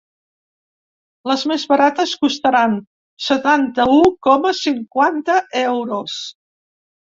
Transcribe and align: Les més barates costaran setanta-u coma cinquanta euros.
Les 1.31 1.43
més 1.51 1.65
barates 1.73 2.13
costaran 2.23 2.73
setanta-u 3.27 4.01
coma 4.31 4.55
cinquanta 4.63 5.39
euros. 5.63 6.19